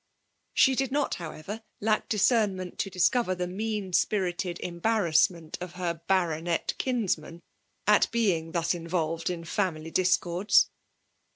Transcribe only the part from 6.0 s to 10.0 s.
Bptronet kinsman, at being thus involved m foliciily